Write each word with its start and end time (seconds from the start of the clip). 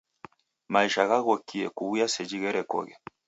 Maisha 0.73 1.03
ghaw'okie 1.09 1.65
kuw'uya 1.77 2.07
seji 2.13 2.37
gherekoghe. 2.43 2.93